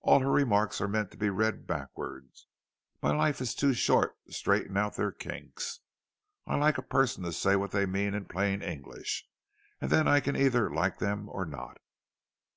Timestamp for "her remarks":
0.18-0.80